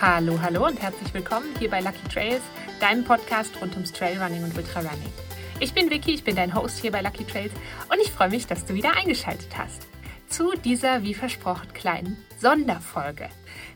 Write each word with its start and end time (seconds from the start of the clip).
Hallo, 0.00 0.40
hallo 0.42 0.66
und 0.66 0.82
herzlich 0.82 1.14
willkommen 1.14 1.54
hier 1.58 1.70
bei 1.70 1.80
Lucky 1.80 2.06
Trails, 2.12 2.42
deinem 2.80 3.04
Podcast 3.04 3.58
rund 3.60 3.74
ums 3.74 3.92
Trailrunning 3.92 4.42
und 4.42 4.56
Ultrarunning. 4.56 5.12
Ich 5.60 5.72
bin 5.72 5.88
Vicky, 5.88 6.14
ich 6.14 6.24
bin 6.24 6.34
dein 6.34 6.54
Host 6.54 6.80
hier 6.80 6.90
bei 6.90 7.00
Lucky 7.00 7.24
Trails 7.24 7.52
und 7.88 8.00
ich 8.02 8.10
freue 8.10 8.28
mich, 8.28 8.46
dass 8.46 8.64
du 8.64 8.74
wieder 8.74 8.96
eingeschaltet 8.96 9.56
hast 9.56 9.86
zu 10.26 10.52
dieser, 10.56 11.04
wie 11.04 11.14
versprochen, 11.14 11.72
kleinen 11.72 12.18
Sonderfolge. 12.38 13.28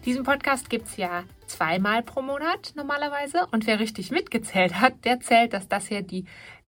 Diesen 0.04 0.24
Podcast 0.24 0.68
gibt 0.68 0.88
es 0.88 0.96
ja 0.96 1.22
zweimal 1.46 2.02
pro 2.02 2.20
Monat 2.20 2.72
normalerweise 2.74 3.46
und 3.52 3.66
wer 3.68 3.78
richtig 3.78 4.10
mitgezählt 4.10 4.80
hat, 4.80 5.04
der 5.04 5.20
zählt, 5.20 5.52
dass 5.52 5.68
das 5.68 5.86
hier 5.86 6.02
die 6.02 6.24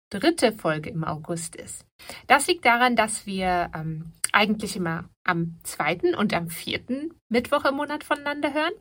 dritte 0.10 0.52
Folge 0.52 0.90
im 0.90 1.06
August 1.06 1.56
ist. 1.56 1.86
Das 2.28 2.48
liegt 2.48 2.66
daran, 2.66 2.98
dass 2.98 3.26
wir 3.26 3.72
ähm, 3.74 4.12
eigentlich 4.34 4.76
immer 4.76 5.10
am 5.24 5.60
zweiten 5.64 6.16
und 6.16 6.34
am 6.34 6.50
vierten 6.50 7.14
Mittwoch 7.30 7.66
im 7.66 7.76
Monat 7.76 8.04
voneinander 8.04 8.54
hören. 8.54 8.74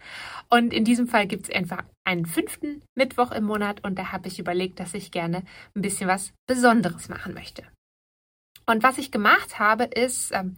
Und 0.49 0.73
in 0.73 0.85
diesem 0.85 1.09
Fall 1.09 1.27
gibt 1.27 1.49
es 1.49 1.55
einfach 1.55 1.85
einen 2.05 2.27
fünften 2.27 2.83
Mittwoch 2.95 3.33
im 3.33 3.45
Monat 3.45 3.85
und 3.85 3.99
da 3.99 4.13
habe 4.13 4.29
ich 4.29 4.39
überlegt, 4.39 4.81
dass 4.81 4.95
ich 4.95 5.11
gerne 5.11 5.43
ein 5.75 5.83
bisschen 5.83 6.09
was 6.09 6.33
Besonderes 6.47 7.09
machen 7.09 7.35
möchte. 7.35 7.65
Und 8.67 8.83
was 8.83 8.99
ich 8.99 9.11
gemacht 9.13 9.59
habe, 9.59 9.85
ist, 9.85 10.33
ähm, 10.33 10.57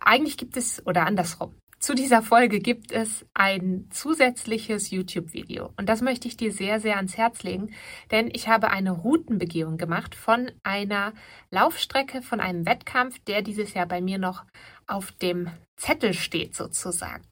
eigentlich 0.00 0.36
gibt 0.36 0.56
es, 0.56 0.84
oder 0.86 1.06
andersrum, 1.06 1.54
zu 1.84 1.94
dieser 1.94 2.22
Folge 2.22 2.60
gibt 2.60 2.92
es 2.92 3.26
ein 3.34 3.88
zusätzliches 3.90 4.90
YouTube-Video 4.90 5.70
und 5.76 5.86
das 5.86 6.00
möchte 6.00 6.26
ich 6.28 6.38
dir 6.38 6.50
sehr, 6.50 6.80
sehr 6.80 6.96
ans 6.96 7.18
Herz 7.18 7.42
legen, 7.42 7.74
denn 8.10 8.30
ich 8.32 8.48
habe 8.48 8.70
eine 8.70 8.90
Routenbegehung 8.90 9.76
gemacht 9.76 10.14
von 10.14 10.50
einer 10.62 11.12
Laufstrecke, 11.50 12.22
von 12.22 12.40
einem 12.40 12.64
Wettkampf, 12.64 13.18
der 13.26 13.42
dieses 13.42 13.74
Jahr 13.74 13.84
bei 13.84 14.00
mir 14.00 14.16
noch 14.16 14.46
auf 14.86 15.12
dem 15.12 15.50
Zettel 15.76 16.14
steht 16.14 16.54
sozusagen. 16.54 17.22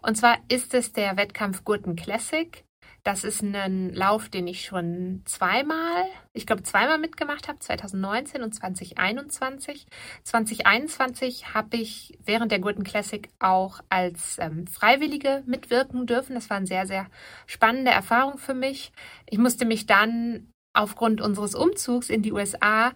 Und 0.00 0.16
zwar 0.16 0.38
ist 0.48 0.72
es 0.72 0.94
der 0.94 1.18
Wettkampf 1.18 1.62
Gurten 1.62 1.94
Classic 1.94 2.64
das 3.04 3.24
ist 3.24 3.42
ein 3.42 3.92
Lauf, 3.92 4.28
den 4.28 4.46
ich 4.46 4.64
schon 4.64 5.22
zweimal, 5.24 6.04
ich 6.32 6.46
glaube 6.46 6.62
zweimal 6.62 6.98
mitgemacht 6.98 7.48
habe, 7.48 7.58
2019 7.58 8.42
und 8.42 8.54
2021. 8.54 9.86
2021 10.22 11.52
habe 11.52 11.78
ich 11.78 12.16
während 12.24 12.52
der 12.52 12.60
Gurten 12.60 12.84
Classic 12.84 13.28
auch 13.40 13.80
als 13.88 14.36
ähm, 14.38 14.68
Freiwillige 14.68 15.42
mitwirken 15.46 16.06
dürfen. 16.06 16.34
Das 16.34 16.48
war 16.48 16.58
eine 16.58 16.66
sehr, 16.66 16.86
sehr 16.86 17.06
spannende 17.46 17.90
Erfahrung 17.90 18.38
für 18.38 18.54
mich. 18.54 18.92
Ich 19.28 19.38
musste 19.38 19.64
mich 19.64 19.86
dann 19.86 20.48
aufgrund 20.72 21.20
unseres 21.20 21.56
Umzugs 21.56 22.08
in 22.08 22.22
die 22.22 22.32
USA 22.32 22.92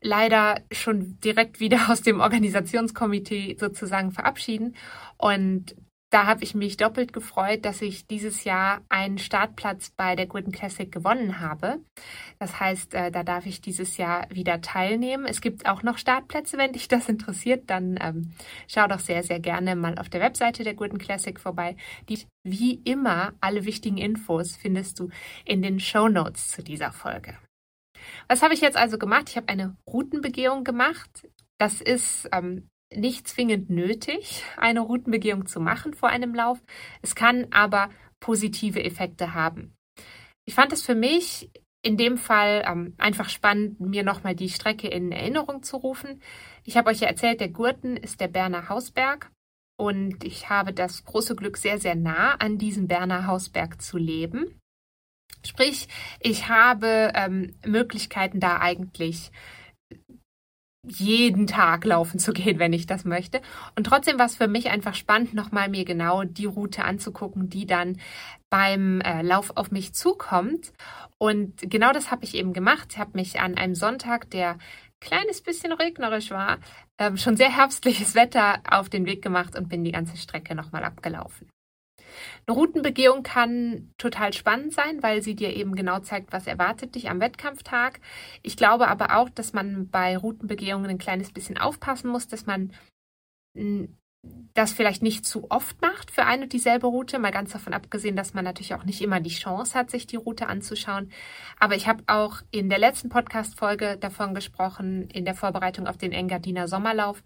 leider 0.00 0.60
schon 0.72 1.18
direkt 1.20 1.60
wieder 1.60 1.78
aus 1.90 2.02
dem 2.02 2.20
Organisationskomitee 2.20 3.56
sozusagen 3.60 4.10
verabschieden. 4.10 4.74
Und 5.16 5.76
da 6.14 6.26
habe 6.26 6.44
ich 6.44 6.54
mich 6.54 6.76
doppelt 6.76 7.12
gefreut, 7.12 7.64
dass 7.64 7.82
ich 7.82 8.06
dieses 8.06 8.44
Jahr 8.44 8.82
einen 8.88 9.18
Startplatz 9.18 9.90
bei 9.90 10.14
der 10.14 10.26
Golden 10.26 10.52
Classic 10.52 10.90
gewonnen 10.90 11.40
habe. 11.40 11.80
Das 12.38 12.60
heißt, 12.60 12.94
äh, 12.94 13.10
da 13.10 13.24
darf 13.24 13.46
ich 13.46 13.60
dieses 13.60 13.96
Jahr 13.96 14.28
wieder 14.30 14.60
teilnehmen. 14.60 15.26
Es 15.26 15.40
gibt 15.40 15.66
auch 15.66 15.82
noch 15.82 15.98
Startplätze, 15.98 16.56
wenn 16.56 16.72
dich 16.72 16.86
das 16.86 17.08
interessiert, 17.08 17.68
dann 17.68 17.98
ähm, 18.00 18.32
schau 18.68 18.86
doch 18.86 19.00
sehr, 19.00 19.24
sehr 19.24 19.40
gerne 19.40 19.74
mal 19.74 19.98
auf 19.98 20.08
der 20.08 20.20
Webseite 20.20 20.62
der 20.62 20.74
Golden 20.74 20.98
Classic 20.98 21.40
vorbei. 21.40 21.74
Die, 22.08 22.24
wie 22.44 22.74
immer, 22.84 23.32
alle 23.40 23.64
wichtigen 23.64 23.98
Infos 23.98 24.54
findest 24.54 25.00
du 25.00 25.08
in 25.44 25.62
den 25.62 25.80
Show 25.80 26.08
Notes 26.08 26.46
zu 26.46 26.62
dieser 26.62 26.92
Folge. 26.92 27.36
Was 28.28 28.40
habe 28.42 28.54
ich 28.54 28.60
jetzt 28.60 28.76
also 28.76 28.98
gemacht? 28.98 29.30
Ich 29.30 29.36
habe 29.36 29.48
eine 29.48 29.76
Routenbegehung 29.84 30.62
gemacht. 30.62 31.28
Das 31.58 31.80
ist 31.80 32.28
ähm, 32.30 32.68
nicht 32.96 33.28
zwingend 33.28 33.70
nötig, 33.70 34.44
eine 34.56 34.80
Routenbegehung 34.80 35.46
zu 35.46 35.60
machen 35.60 35.94
vor 35.94 36.08
einem 36.08 36.34
Lauf. 36.34 36.62
Es 37.02 37.14
kann 37.14 37.46
aber 37.50 37.90
positive 38.20 38.82
Effekte 38.82 39.34
haben. 39.34 39.74
Ich 40.46 40.54
fand 40.54 40.72
es 40.72 40.82
für 40.82 40.94
mich 40.94 41.50
in 41.82 41.96
dem 41.98 42.16
Fall 42.16 42.64
ähm, 42.66 42.94
einfach 42.96 43.28
spannend, 43.28 43.78
mir 43.78 44.02
nochmal 44.02 44.34
die 44.34 44.48
Strecke 44.48 44.88
in 44.88 45.12
Erinnerung 45.12 45.62
zu 45.62 45.76
rufen. 45.76 46.22
Ich 46.64 46.76
habe 46.76 46.90
euch 46.90 47.00
ja 47.00 47.08
erzählt, 47.08 47.40
der 47.40 47.50
Gurten 47.50 47.96
ist 47.96 48.20
der 48.20 48.28
Berner 48.28 48.70
Hausberg 48.70 49.30
und 49.76 50.24
ich 50.24 50.48
habe 50.48 50.72
das 50.72 51.04
große 51.04 51.36
Glück, 51.36 51.58
sehr, 51.58 51.78
sehr 51.78 51.94
nah 51.94 52.36
an 52.36 52.56
diesem 52.56 52.88
Berner 52.88 53.26
Hausberg 53.26 53.82
zu 53.82 53.98
leben. 53.98 54.58
Sprich, 55.44 55.88
ich 56.20 56.48
habe 56.48 57.12
ähm, 57.14 57.54
Möglichkeiten 57.66 58.40
da 58.40 58.60
eigentlich 58.60 59.30
jeden 60.86 61.46
Tag 61.46 61.84
laufen 61.84 62.18
zu 62.18 62.32
gehen, 62.32 62.58
wenn 62.58 62.72
ich 62.72 62.86
das 62.86 63.04
möchte. 63.04 63.40
Und 63.76 63.84
trotzdem 63.84 64.18
war 64.18 64.26
es 64.26 64.36
für 64.36 64.48
mich 64.48 64.70
einfach 64.70 64.94
spannend, 64.94 65.34
nochmal 65.34 65.68
mir 65.68 65.84
genau 65.84 66.24
die 66.24 66.46
Route 66.46 66.84
anzugucken, 66.84 67.48
die 67.48 67.66
dann 67.66 67.98
beim 68.50 69.00
äh, 69.00 69.22
Lauf 69.22 69.52
auf 69.56 69.70
mich 69.70 69.94
zukommt. 69.94 70.72
Und 71.18 71.54
genau 71.62 71.92
das 71.92 72.10
habe 72.10 72.24
ich 72.24 72.34
eben 72.34 72.52
gemacht. 72.52 72.88
Ich 72.92 72.98
habe 72.98 73.12
mich 73.14 73.40
an 73.40 73.56
einem 73.56 73.74
Sonntag, 73.74 74.30
der 74.30 74.58
kleines 75.00 75.42
bisschen 75.42 75.72
regnerisch 75.72 76.30
war, 76.30 76.58
äh, 76.96 77.16
schon 77.16 77.36
sehr 77.36 77.54
herbstliches 77.54 78.14
Wetter 78.14 78.60
auf 78.68 78.88
den 78.88 79.06
Weg 79.06 79.22
gemacht 79.22 79.56
und 79.56 79.68
bin 79.68 79.84
die 79.84 79.92
ganze 79.92 80.16
Strecke 80.16 80.54
nochmal 80.54 80.84
abgelaufen. 80.84 81.48
Eine 82.46 82.56
Routenbegehung 82.56 83.22
kann 83.22 83.92
total 83.96 84.32
spannend 84.32 84.72
sein, 84.72 85.02
weil 85.02 85.22
sie 85.22 85.34
dir 85.34 85.54
eben 85.54 85.74
genau 85.74 86.00
zeigt, 86.00 86.32
was 86.32 86.46
erwartet 86.46 86.94
dich 86.94 87.08
am 87.08 87.20
Wettkampftag. 87.20 88.00
Ich 88.42 88.56
glaube 88.56 88.88
aber 88.88 89.16
auch, 89.16 89.30
dass 89.30 89.52
man 89.52 89.88
bei 89.88 90.16
Routenbegehungen 90.16 90.90
ein 90.90 90.98
kleines 90.98 91.32
bisschen 91.32 91.58
aufpassen 91.58 92.10
muss, 92.10 92.28
dass 92.28 92.46
man 92.46 92.72
hm, 93.56 93.96
das 94.54 94.72
vielleicht 94.72 95.02
nicht 95.02 95.26
zu 95.26 95.50
oft 95.50 95.80
macht 95.82 96.10
für 96.10 96.24
eine 96.26 96.44
und 96.44 96.52
dieselbe 96.52 96.86
Route, 96.86 97.18
mal 97.18 97.32
ganz 97.32 97.52
davon 97.52 97.74
abgesehen, 97.74 98.16
dass 98.16 98.34
man 98.34 98.44
natürlich 98.44 98.74
auch 98.74 98.84
nicht 98.84 99.02
immer 99.02 99.20
die 99.20 99.30
Chance 99.30 99.76
hat, 99.76 99.90
sich 99.90 100.06
die 100.06 100.16
Route 100.16 100.46
anzuschauen. 100.46 101.10
Aber 101.58 101.74
ich 101.74 101.88
habe 101.88 102.04
auch 102.06 102.40
in 102.50 102.68
der 102.68 102.78
letzten 102.78 103.08
Podcast-Folge 103.08 103.96
davon 103.98 104.34
gesprochen, 104.34 105.08
in 105.10 105.24
der 105.24 105.34
Vorbereitung 105.34 105.86
auf 105.86 105.98
den 105.98 106.12
Engadiner 106.12 106.68
Sommerlauf. 106.68 107.22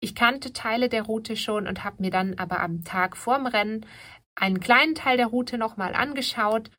Ich 0.00 0.14
kannte 0.14 0.52
Teile 0.52 0.88
der 0.88 1.02
Route 1.02 1.36
schon 1.36 1.66
und 1.66 1.84
habe 1.84 1.96
mir 2.00 2.10
dann 2.10 2.34
aber 2.38 2.60
am 2.60 2.84
Tag 2.84 3.16
vorm 3.16 3.46
Rennen 3.46 3.84
einen 4.40 4.60
kleinen 4.60 4.94
Teil 4.94 5.16
der 5.16 5.26
Route 5.26 5.58
nochmal 5.58 5.94
angeschaut 5.94 6.70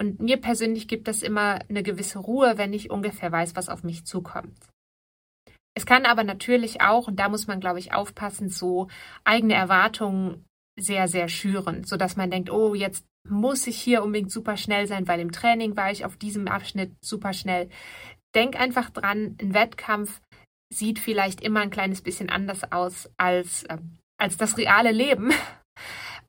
und 0.00 0.20
mir 0.20 0.38
persönlich 0.38 0.88
gibt 0.88 1.08
das 1.08 1.22
immer 1.22 1.58
eine 1.68 1.82
gewisse 1.82 2.18
Ruhe, 2.18 2.54
wenn 2.56 2.72
ich 2.72 2.90
ungefähr 2.90 3.30
weiß, 3.30 3.54
was 3.54 3.68
auf 3.68 3.84
mich 3.84 4.06
zukommt. 4.06 4.56
Es 5.76 5.84
kann 5.86 6.06
aber 6.06 6.24
natürlich 6.24 6.80
auch, 6.80 7.06
und 7.08 7.16
da 7.16 7.28
muss 7.28 7.46
man, 7.46 7.60
glaube 7.60 7.78
ich, 7.78 7.92
aufpassen, 7.92 8.48
so 8.48 8.88
eigene 9.24 9.54
Erwartungen 9.54 10.44
sehr, 10.78 11.06
sehr 11.06 11.28
schüren, 11.28 11.84
sodass 11.84 12.16
man 12.16 12.30
denkt, 12.30 12.50
oh, 12.50 12.74
jetzt 12.74 13.04
muss 13.28 13.66
ich 13.66 13.80
hier 13.80 14.02
unbedingt 14.02 14.32
super 14.32 14.56
schnell 14.56 14.86
sein, 14.86 15.06
weil 15.06 15.20
im 15.20 15.32
Training 15.32 15.76
war 15.76 15.90
ich 15.92 16.04
auf 16.06 16.16
diesem 16.16 16.48
Abschnitt 16.48 16.92
super 17.04 17.34
schnell. 17.34 17.68
Denk 18.34 18.58
einfach 18.58 18.88
dran, 18.90 19.36
ein 19.40 19.52
Wettkampf 19.52 20.20
sieht 20.72 20.98
vielleicht 20.98 21.42
immer 21.42 21.60
ein 21.60 21.70
kleines 21.70 22.00
bisschen 22.00 22.30
anders 22.30 22.72
aus 22.72 23.10
als, 23.18 23.64
äh, 23.64 23.76
als 24.18 24.38
das 24.38 24.56
reale 24.56 24.92
Leben 24.92 25.32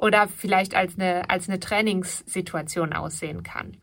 oder 0.01 0.27
vielleicht 0.27 0.75
als 0.75 0.97
eine, 0.97 1.29
als 1.29 1.47
eine 1.47 1.59
Trainingssituation 1.59 2.93
aussehen 2.93 3.43
kann. 3.43 3.77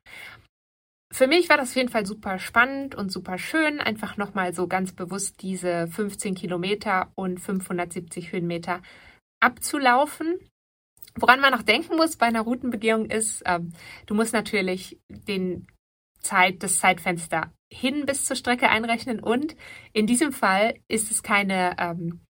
Für 1.10 1.26
mich 1.26 1.48
war 1.48 1.56
das 1.56 1.70
auf 1.70 1.76
jeden 1.76 1.88
Fall 1.88 2.04
super 2.04 2.38
spannend 2.38 2.94
und 2.94 3.10
super 3.10 3.38
schön, 3.38 3.80
einfach 3.80 4.18
nochmal 4.18 4.52
so 4.52 4.66
ganz 4.66 4.92
bewusst 4.92 5.40
diese 5.40 5.86
15 5.88 6.34
Kilometer 6.34 7.10
und 7.14 7.40
570 7.40 8.32
Höhenmeter 8.32 8.82
abzulaufen. 9.40 10.38
Woran 11.14 11.40
man 11.40 11.52
noch 11.52 11.62
denken 11.62 11.96
muss 11.96 12.16
bei 12.16 12.26
einer 12.26 12.42
Routenbegehung 12.42 13.06
ist, 13.06 13.42
ähm, 13.46 13.72
du 14.06 14.14
musst 14.14 14.34
natürlich 14.34 15.00
den 15.08 15.66
Zeit, 16.20 16.62
das 16.62 16.78
Zeitfenster 16.78 17.52
hin 17.72 18.04
bis 18.06 18.24
zur 18.24 18.36
Strecke 18.36 18.68
einrechnen 18.68 19.20
und 19.20 19.56
in 19.92 20.06
diesem 20.06 20.32
Fall 20.32 20.74
ist 20.88 21.10
es 21.10 21.22
keine 21.22 21.76
ähm, 21.78 22.20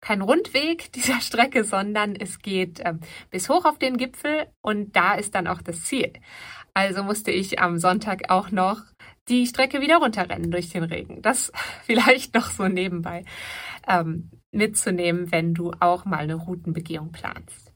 kein 0.00 0.22
Rundweg 0.22 0.92
dieser 0.94 1.20
Strecke, 1.20 1.64
sondern 1.64 2.16
es 2.16 2.38
geht 2.38 2.80
ähm, 2.84 3.00
bis 3.30 3.48
hoch 3.48 3.64
auf 3.64 3.78
den 3.78 3.96
Gipfel 3.96 4.46
und 4.62 4.96
da 4.96 5.14
ist 5.14 5.34
dann 5.34 5.46
auch 5.46 5.62
das 5.62 5.84
Ziel. 5.84 6.12
Also 6.74 7.02
musste 7.02 7.30
ich 7.30 7.58
am 7.60 7.78
Sonntag 7.78 8.30
auch 8.30 8.50
noch 8.50 8.82
die 9.28 9.46
Strecke 9.46 9.80
wieder 9.80 9.96
runterrennen 9.96 10.50
durch 10.50 10.68
den 10.68 10.84
Regen. 10.84 11.22
Das 11.22 11.50
vielleicht 11.84 12.34
noch 12.34 12.50
so 12.50 12.68
nebenbei 12.68 13.24
ähm, 13.88 14.30
mitzunehmen, 14.52 15.32
wenn 15.32 15.54
du 15.54 15.72
auch 15.80 16.04
mal 16.04 16.18
eine 16.18 16.34
Routenbegehung 16.34 17.12
planst. 17.12 17.75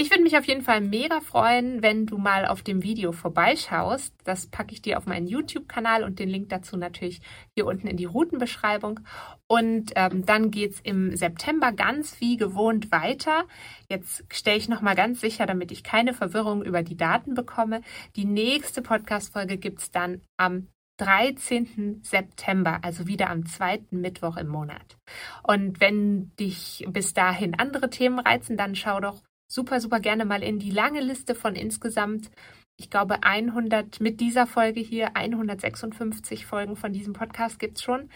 Ich 0.00 0.08
würde 0.08 0.22
mich 0.22 0.38
auf 0.38 0.46
jeden 0.46 0.62
Fall 0.62 0.80
mega 0.80 1.20
freuen, 1.20 1.82
wenn 1.82 2.06
du 2.06 2.16
mal 2.16 2.46
auf 2.46 2.62
dem 2.62 2.82
Video 2.82 3.12
vorbeischaust. 3.12 4.14
Das 4.24 4.46
packe 4.46 4.72
ich 4.72 4.80
dir 4.80 4.96
auf 4.96 5.04
meinen 5.04 5.26
YouTube-Kanal 5.26 6.04
und 6.04 6.18
den 6.18 6.30
Link 6.30 6.48
dazu 6.48 6.78
natürlich 6.78 7.20
hier 7.54 7.66
unten 7.66 7.86
in 7.86 7.98
die 7.98 8.06
Routenbeschreibung. 8.06 9.00
Und 9.46 9.92
ähm, 9.96 10.24
dann 10.24 10.50
geht 10.50 10.72
es 10.72 10.80
im 10.80 11.14
September 11.14 11.72
ganz 11.72 12.18
wie 12.18 12.38
gewohnt 12.38 12.90
weiter. 12.90 13.44
Jetzt 13.90 14.24
stelle 14.32 14.56
ich 14.56 14.70
nochmal 14.70 14.94
ganz 14.94 15.20
sicher, 15.20 15.44
damit 15.44 15.70
ich 15.70 15.84
keine 15.84 16.14
Verwirrung 16.14 16.64
über 16.64 16.82
die 16.82 16.96
Daten 16.96 17.34
bekomme. 17.34 17.82
Die 18.16 18.24
nächste 18.24 18.80
Podcast-Folge 18.80 19.58
gibt 19.58 19.80
es 19.80 19.90
dann 19.90 20.22
am 20.38 20.68
13. 20.96 22.00
September, 22.02 22.78
also 22.82 23.06
wieder 23.06 23.28
am 23.28 23.44
zweiten 23.44 24.00
Mittwoch 24.00 24.38
im 24.38 24.48
Monat. 24.48 24.96
Und 25.42 25.78
wenn 25.78 26.34
dich 26.36 26.86
bis 26.88 27.12
dahin 27.12 27.58
andere 27.58 27.90
Themen 27.90 28.18
reizen, 28.18 28.56
dann 28.56 28.74
schau 28.74 29.00
doch 29.00 29.20
super, 29.50 29.80
super 29.80 30.00
gerne 30.00 30.24
mal 30.24 30.42
in 30.42 30.58
die 30.58 30.70
lange 30.70 31.00
Liste 31.00 31.34
von 31.34 31.54
insgesamt, 31.54 32.30
ich 32.78 32.88
glaube, 32.88 33.22
100, 33.24 34.00
mit 34.00 34.20
dieser 34.20 34.46
Folge 34.46 34.80
hier, 34.80 35.16
156 35.16 36.46
Folgen 36.46 36.76
von 36.76 36.92
diesem 36.92 37.12
Podcast 37.12 37.58
gibt 37.58 37.76
es 37.76 37.82
schon. 37.82 38.08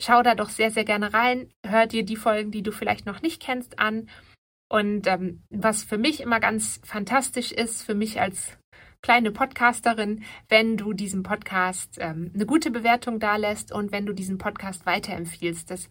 Schau 0.00 0.22
da 0.22 0.34
doch 0.34 0.50
sehr, 0.50 0.70
sehr 0.70 0.84
gerne 0.84 1.14
rein. 1.14 1.48
Hör 1.64 1.86
dir 1.86 2.04
die 2.04 2.16
Folgen, 2.16 2.50
die 2.50 2.62
du 2.62 2.72
vielleicht 2.72 3.06
noch 3.06 3.22
nicht 3.22 3.40
kennst, 3.40 3.78
an. 3.78 4.08
Und 4.68 5.06
ähm, 5.06 5.44
was 5.50 5.84
für 5.84 5.98
mich 5.98 6.20
immer 6.20 6.40
ganz 6.40 6.80
fantastisch 6.84 7.52
ist, 7.52 7.82
für 7.82 7.94
mich 7.94 8.20
als 8.20 8.58
kleine 9.00 9.30
Podcasterin, 9.30 10.24
wenn 10.48 10.76
du 10.76 10.92
diesem 10.92 11.22
Podcast 11.22 11.98
ähm, 12.00 12.32
eine 12.34 12.46
gute 12.46 12.72
Bewertung 12.72 13.20
dalässt 13.20 13.70
und 13.70 13.92
wenn 13.92 14.06
du 14.06 14.12
diesen 14.12 14.38
Podcast 14.38 14.86
weiterempfiehlst. 14.86 15.70
Das 15.70 15.88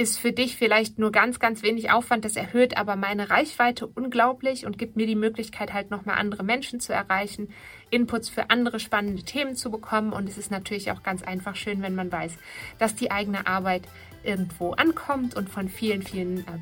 ist 0.00 0.18
für 0.18 0.32
dich 0.32 0.56
vielleicht 0.56 0.98
nur 0.98 1.12
ganz, 1.12 1.38
ganz 1.40 1.62
wenig 1.62 1.90
Aufwand. 1.90 2.24
Das 2.24 2.34
erhöht 2.34 2.78
aber 2.78 2.96
meine 2.96 3.28
Reichweite 3.28 3.86
unglaublich 3.86 4.64
und 4.64 4.78
gibt 4.78 4.96
mir 4.96 5.06
die 5.06 5.14
Möglichkeit, 5.14 5.74
halt 5.74 5.90
nochmal 5.90 6.16
andere 6.16 6.42
Menschen 6.42 6.80
zu 6.80 6.94
erreichen, 6.94 7.50
Inputs 7.90 8.30
für 8.30 8.48
andere 8.48 8.80
spannende 8.80 9.22
Themen 9.22 9.56
zu 9.56 9.70
bekommen. 9.70 10.14
Und 10.14 10.26
es 10.26 10.38
ist 10.38 10.50
natürlich 10.50 10.90
auch 10.90 11.02
ganz 11.02 11.22
einfach 11.22 11.54
schön, 11.54 11.82
wenn 11.82 11.94
man 11.94 12.10
weiß, 12.10 12.32
dass 12.78 12.94
die 12.94 13.10
eigene 13.10 13.46
Arbeit 13.46 13.82
irgendwo 14.22 14.70
ankommt 14.72 15.36
und 15.36 15.50
von 15.50 15.68
vielen, 15.68 16.00
vielen 16.00 16.38
ähm, 16.38 16.60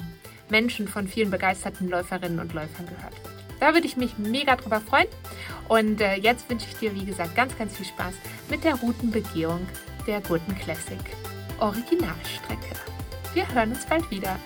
Menschen, 0.51 0.89
von 0.89 1.07
vielen 1.07 1.31
begeisterten 1.31 1.89
Läuferinnen 1.89 2.41
und 2.41 2.53
Läufern 2.55 2.87
gehört 2.87 3.15
wird. 3.23 3.35
Da 3.61 3.73
würde 3.73 3.87
ich 3.87 3.97
mich 3.97 4.19
mega 4.19 4.57
drüber 4.57 4.81
freuen. 4.81 5.09
Und 5.69 6.01
äh, 6.01 6.17
jetzt 6.17 6.51
wünsche 6.51 6.67
ich 6.69 6.77
dir, 6.79 6.93
wie 6.97 7.05
gesagt, 7.05 7.37
ganz, 7.37 7.57
ganz 7.57 7.77
viel 7.77 7.87
Spaß 7.87 8.15
mit 8.51 8.65
der 8.65 8.75
Routenbegehung 8.75 9.65
der 10.09 10.21
Gurten 10.23 10.57
Classic 10.57 10.99
Originalstrecke. 11.61 12.75
Wir 13.35 13.49
hören 13.55 13.71
uns 13.71 13.87
bald 13.87 14.11
wieder. 14.11 14.39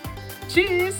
Tschüss! 0.47 0.95